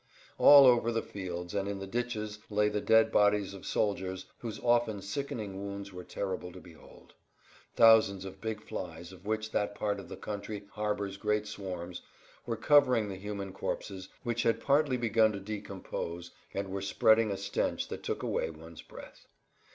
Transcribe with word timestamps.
All 0.39 0.65
over 0.65 0.91
the 0.91 1.03
fields 1.03 1.53
and 1.53 1.67
in 1.69 1.77
the 1.77 1.85
ditches 1.85 2.39
lay 2.49 2.69
the 2.69 2.81
dead 2.81 3.11
bodies 3.11 3.53
of 3.53 3.67
soldiers 3.67 4.25
whose 4.39 4.59
often 4.61 4.99
sickening 4.99 5.61
wounds 5.63 5.93
were 5.93 6.03
terrible 6.03 6.51
to 6.53 6.59
behold. 6.59 7.13
Thousands 7.75 8.25
of 8.25 8.41
big 8.41 8.63
flies, 8.63 9.11
of 9.13 9.27
which 9.27 9.51
that 9.51 9.75
part 9.75 9.99
of 9.99 10.09
the 10.09 10.17
country 10.17 10.63
harbors 10.71 11.17
great 11.17 11.45
swarms, 11.45 12.01
were 12.47 12.57
covering 12.57 13.09
the 13.09 13.15
human 13.15 13.53
corpses 13.53 14.09
which 14.23 14.41
had 14.41 14.59
partly 14.59 14.97
begun 14.97 15.31
to 15.33 15.39
decompose 15.39 16.31
and 16.51 16.69
were 16.69 16.81
spreading 16.81 17.29
a 17.29 17.37
stench 17.37 17.87
that 17.89 18.01
took 18.01 18.23
away 18.23 18.49
one's 18.49 18.81
breath. 18.81 19.27